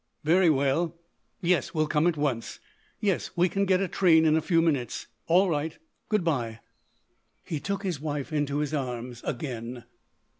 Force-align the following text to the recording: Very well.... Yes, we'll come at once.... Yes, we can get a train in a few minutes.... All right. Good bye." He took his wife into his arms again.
Very 0.23 0.49
well.... 0.49 0.95
Yes, 1.41 1.75
we'll 1.75 1.85
come 1.85 2.07
at 2.07 2.17
once.... 2.17 2.59
Yes, 2.99 3.29
we 3.35 3.47
can 3.49 3.65
get 3.65 3.81
a 3.81 3.87
train 3.87 4.25
in 4.25 4.35
a 4.35 4.41
few 4.41 4.59
minutes.... 4.59 5.05
All 5.27 5.47
right. 5.47 5.77
Good 6.09 6.23
bye." 6.23 6.61
He 7.43 7.59
took 7.59 7.83
his 7.83 8.01
wife 8.01 8.33
into 8.33 8.57
his 8.57 8.73
arms 8.73 9.21
again. 9.23 9.83